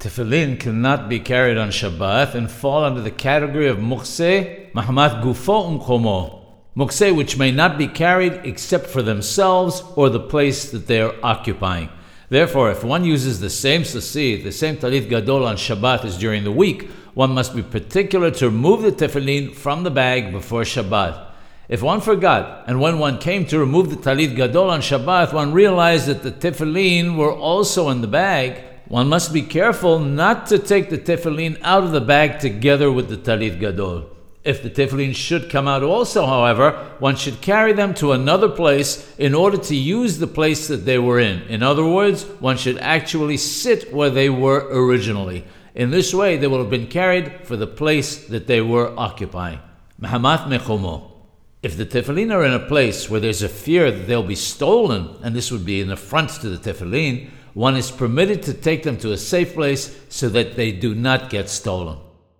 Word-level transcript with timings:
Tefillin 0.00 0.58
cannot 0.58 1.10
be 1.10 1.20
carried 1.20 1.58
on 1.58 1.68
Shabbat 1.68 2.34
and 2.34 2.50
fall 2.50 2.84
under 2.84 3.02
the 3.02 3.10
category 3.10 3.68
of 3.68 3.76
mukse, 3.76 4.72
mahmat 4.72 5.22
gufo 5.22 5.78
umkomo. 5.78 6.42
Mukse 6.74 7.14
which 7.14 7.36
may 7.36 7.50
not 7.50 7.76
be 7.76 7.86
carried 7.86 8.32
except 8.44 8.86
for 8.86 9.02
themselves 9.02 9.82
or 9.96 10.08
the 10.08 10.18
place 10.18 10.70
that 10.70 10.86
they 10.86 11.02
are 11.02 11.14
occupying. 11.22 11.90
Therefore, 12.30 12.70
if 12.70 12.82
one 12.82 13.04
uses 13.04 13.40
the 13.40 13.50
same 13.50 13.82
sasi, 13.82 14.42
the 14.42 14.52
same 14.52 14.78
talit 14.78 15.10
gadol 15.10 15.44
on 15.44 15.56
Shabbat 15.56 16.06
as 16.06 16.16
during 16.16 16.44
the 16.44 16.50
week, 16.50 16.88
one 17.12 17.32
must 17.32 17.54
be 17.54 17.62
particular 17.62 18.30
to 18.30 18.46
remove 18.46 18.80
the 18.80 18.92
tefillin 18.92 19.54
from 19.54 19.82
the 19.82 19.90
bag 19.90 20.32
before 20.32 20.62
Shabbat. 20.62 21.26
If 21.68 21.82
one 21.82 22.00
forgot, 22.00 22.64
and 22.66 22.80
when 22.80 22.98
one 22.98 23.18
came 23.18 23.44
to 23.48 23.58
remove 23.58 23.90
the 23.90 23.96
talit 23.96 24.34
gadol 24.34 24.70
on 24.70 24.80
Shabbat, 24.80 25.34
one 25.34 25.52
realized 25.52 26.06
that 26.06 26.22
the 26.22 26.32
tefillin 26.32 27.18
were 27.18 27.34
also 27.34 27.90
in 27.90 28.00
the 28.00 28.06
bag, 28.06 28.69
one 28.90 29.08
must 29.08 29.32
be 29.32 29.42
careful 29.42 30.00
not 30.00 30.48
to 30.48 30.58
take 30.58 30.90
the 30.90 30.98
tefillin 30.98 31.56
out 31.62 31.84
of 31.84 31.92
the 31.92 32.00
bag 32.00 32.40
together 32.40 32.90
with 32.90 33.08
the 33.08 33.16
talit 33.16 33.60
gadol. 33.60 34.10
If 34.42 34.64
the 34.64 34.68
tefillin 34.68 35.14
should 35.14 35.48
come 35.48 35.68
out 35.68 35.84
also, 35.84 36.26
however, 36.26 36.72
one 36.98 37.14
should 37.14 37.40
carry 37.40 37.72
them 37.72 37.94
to 37.94 38.10
another 38.10 38.48
place 38.48 39.14
in 39.16 39.32
order 39.32 39.58
to 39.58 39.76
use 39.76 40.18
the 40.18 40.26
place 40.26 40.66
that 40.66 40.86
they 40.86 40.98
were 40.98 41.20
in. 41.20 41.42
In 41.42 41.62
other 41.62 41.86
words, 41.86 42.24
one 42.40 42.56
should 42.56 42.78
actually 42.78 43.36
sit 43.36 43.94
where 43.94 44.10
they 44.10 44.28
were 44.28 44.66
originally. 44.72 45.44
In 45.76 45.92
this 45.92 46.12
way, 46.12 46.36
they 46.36 46.48
will 46.48 46.58
have 46.58 46.70
been 46.70 46.88
carried 46.88 47.46
for 47.46 47.56
the 47.56 47.68
place 47.68 48.26
that 48.26 48.48
they 48.48 48.60
were 48.60 48.92
occupying. 48.98 49.60
Mahamat 50.02 50.48
mechomo. 50.48 51.12
If 51.62 51.76
the 51.76 51.86
tefillin 51.86 52.34
are 52.34 52.44
in 52.44 52.54
a 52.54 52.66
place 52.66 53.08
where 53.08 53.20
there's 53.20 53.42
a 53.42 53.48
fear 53.48 53.92
that 53.92 54.08
they'll 54.08 54.24
be 54.24 54.34
stolen, 54.34 55.14
and 55.22 55.36
this 55.36 55.52
would 55.52 55.64
be 55.64 55.80
an 55.80 55.92
affront 55.92 56.30
to 56.40 56.48
the 56.48 56.72
tefillin, 56.72 57.30
one 57.54 57.76
is 57.76 57.90
permitted 57.90 58.42
to 58.44 58.54
take 58.54 58.82
them 58.82 58.96
to 58.98 59.12
a 59.12 59.16
safe 59.16 59.54
place 59.54 59.96
so 60.08 60.28
that 60.28 60.56
they 60.56 60.72
do 60.72 60.94
not 60.94 61.30
get 61.30 61.48
stolen. 61.48 61.98